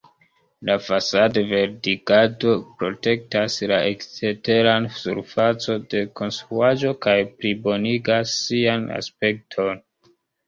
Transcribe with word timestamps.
La 0.67 0.75
fasad-verdigado 0.83 2.53
protektas 2.79 3.57
la 3.71 3.77
eksteran 3.89 4.87
surfacon 5.01 5.85
de 5.91 6.01
konstruaĵo 6.21 6.95
kaj 7.07 7.15
plibonigas 7.43 8.33
sian 8.47 8.89
aspekton. 8.97 9.85